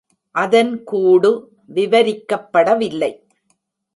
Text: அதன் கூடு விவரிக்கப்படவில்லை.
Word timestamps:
அதன் 0.35 0.83
கூடு 0.83 1.31
விவரிக்கப்படவில்லை. 1.75 3.11